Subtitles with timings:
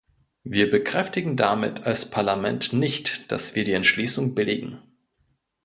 [0.43, 4.79] Wir bekräftigen damit als Parlament nicht, dass wir die Entschließung billigen.